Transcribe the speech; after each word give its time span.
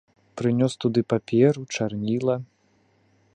Прынёс 0.39 0.73
туды 0.83 1.01
паперу, 1.13 1.61
чарніла. 1.77 2.35